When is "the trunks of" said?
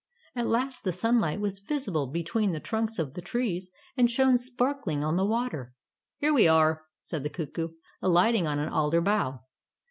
2.53-3.13